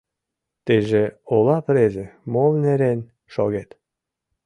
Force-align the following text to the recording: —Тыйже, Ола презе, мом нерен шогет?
—Тыйже, 0.65 1.03
Ола 1.33 1.57
презе, 1.65 2.05
мом 2.33 2.53
нерен 2.63 2.99
шогет? 3.33 3.69